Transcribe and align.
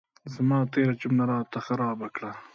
زما 0.33 0.59
تېره 0.73 0.93
جمله 1.01 1.25
یې 1.25 1.29
را 1.31 1.39
ته 1.51 1.59
خرابه 1.65 2.07
کړه. 2.15 2.31